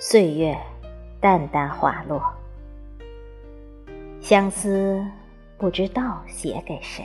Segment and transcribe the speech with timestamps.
[0.00, 0.56] 岁月
[1.20, 2.22] 淡淡滑落，
[4.20, 5.04] 相思
[5.56, 7.04] 不知道写给谁。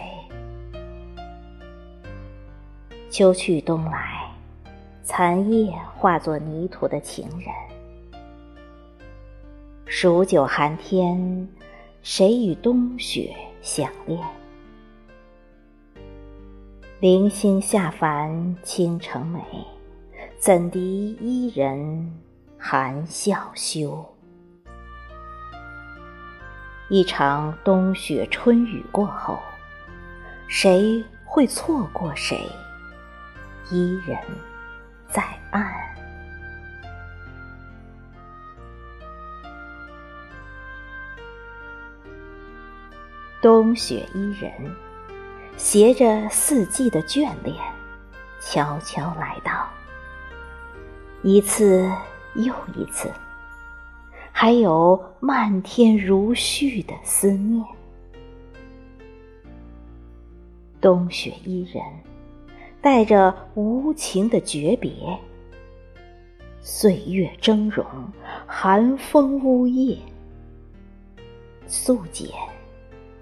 [3.09, 4.31] 秋去冬来，
[5.01, 7.49] 残叶化作泥土的情人。
[9.87, 11.49] 数九寒天，
[12.03, 14.19] 谁与冬雪相恋？
[16.99, 19.41] 零星下凡倾城美，
[20.37, 22.19] 怎敌伊人？
[22.65, 24.15] 含笑羞。
[26.87, 29.37] 一场冬雪春雨过后，
[30.47, 32.49] 谁会错过谁？
[33.69, 34.17] 伊人，
[35.09, 35.21] 在
[35.51, 35.69] 岸。
[43.41, 44.53] 冬雪伊人，
[45.57, 47.57] 携着四季的眷恋，
[48.39, 49.69] 悄悄来到。
[51.23, 51.91] 一次。
[52.35, 53.11] 又一次，
[54.31, 57.63] 还有漫天如絮的思念。
[60.81, 61.83] 冬雪伊人，
[62.81, 64.91] 带着无情的诀别。
[66.59, 67.85] 岁月峥嵘，
[68.47, 69.97] 寒风呜咽，
[71.67, 72.29] 素简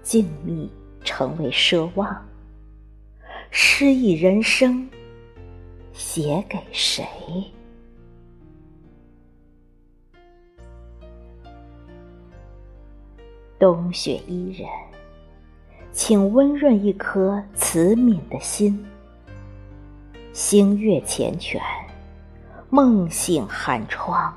[0.02, 0.68] 静谧，
[1.04, 2.16] 成为奢望。
[3.50, 4.88] 诗意人生，
[5.92, 7.04] 写给谁？
[13.62, 14.68] 冬雪伊人，
[15.92, 18.84] 请温润一颗慈悯的心。
[20.32, 21.60] 星月缱绻，
[22.70, 24.36] 梦醒寒窗，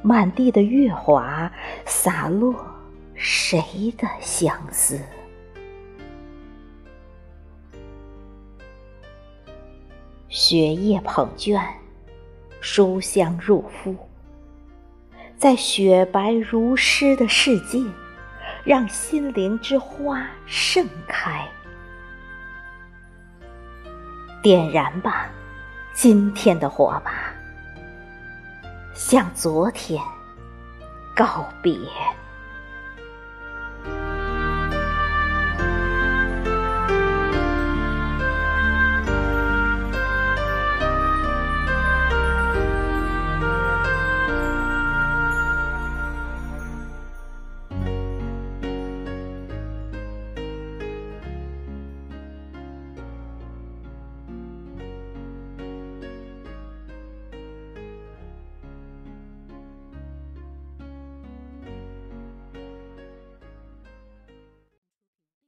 [0.00, 1.52] 满地的月华
[1.84, 2.54] 洒落
[3.14, 4.98] 谁的相思？
[10.30, 11.62] 雪夜捧卷，
[12.62, 13.94] 书香入腹，
[15.36, 17.78] 在雪白如诗的世界。
[18.66, 21.48] 让心灵之花盛开，
[24.42, 25.28] 点燃吧，
[25.94, 27.12] 今天的火把，
[28.92, 30.02] 向昨天
[31.14, 31.78] 告别。